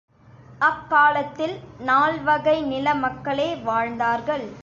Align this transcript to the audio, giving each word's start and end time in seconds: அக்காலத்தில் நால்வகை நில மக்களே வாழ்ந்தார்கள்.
அக்காலத்தில் 0.59 1.59
நால்வகை 1.79 2.61
நில 2.61 2.93
மக்களே 2.95 3.55
வாழ்ந்தார்கள். 3.55 4.53